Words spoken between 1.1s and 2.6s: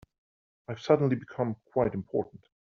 become quite important.